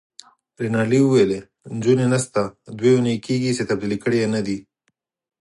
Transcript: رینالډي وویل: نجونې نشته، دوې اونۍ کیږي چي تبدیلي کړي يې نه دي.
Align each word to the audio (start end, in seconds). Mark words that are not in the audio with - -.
رینالډي 0.61 0.99
وویل: 1.03 1.31
نجونې 1.75 2.05
نشته، 2.13 2.41
دوې 2.77 2.91
اونۍ 2.95 3.15
کیږي 3.25 3.51
چي 3.57 3.63
تبدیلي 3.69 3.97
کړي 4.03 4.17
يې 4.21 4.27
نه 4.35 4.41
دي. 4.47 4.57